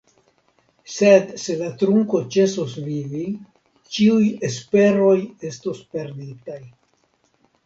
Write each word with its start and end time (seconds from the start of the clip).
Sed 0.93 1.27
se 1.41 1.57
la 1.59 1.67
trunko 1.81 2.21
ĉesos 2.35 2.73
vivi, 2.87 3.21
ĉiuj 3.97 4.25
esperoj 4.49 5.15
estos 5.51 5.85
perditaj. 5.95 6.61